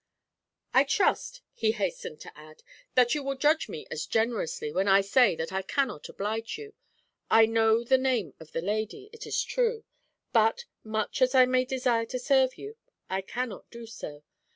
'I 0.73 0.85
trust,' 0.85 1.43
he 1.53 1.73
hastened 1.73 2.21
to 2.21 2.35
add, 2.35 2.63
'that 2.95 3.13
you 3.13 3.21
will 3.21 3.35
judge 3.35 3.69
me 3.69 3.85
as 3.91 4.07
generously 4.07 4.71
when 4.71 4.87
I 4.87 5.01
say 5.01 5.35
that 5.35 5.53
I 5.53 5.61
cannot 5.61 6.09
oblige 6.09 6.57
you. 6.57 6.73
I 7.29 7.45
know 7.45 7.83
the 7.83 7.99
name 7.99 8.33
of 8.39 8.51
the 8.51 8.63
lady, 8.63 9.11
it 9.13 9.27
is 9.27 9.43
true; 9.43 9.83
but, 10.33 10.65
much 10.83 11.21
as 11.21 11.35
I 11.35 11.45
may 11.45 11.65
desire 11.65 12.07
to 12.07 12.17
serve 12.17 12.57
you, 12.57 12.77
I 13.11 13.21
cannot 13.21 13.69
do 13.69 13.85
so. 13.85 14.23